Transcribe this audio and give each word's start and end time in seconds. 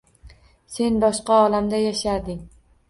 Sen 0.77 0.97
boshqa 1.03 1.39
olamda 1.45 1.85
yasharding 1.87 2.45